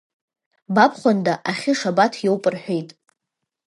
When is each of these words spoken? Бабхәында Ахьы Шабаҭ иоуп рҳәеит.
Бабхәында 0.75 1.33
Ахьы 1.49 1.73
Шабаҭ 1.79 2.13
иоуп 2.25 2.43
рҳәеит. 2.53 2.89